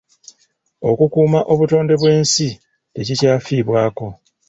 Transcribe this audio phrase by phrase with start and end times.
[0.89, 2.47] Okukuuma obutonde bw'ensi
[2.93, 4.07] tekikyafiibwako.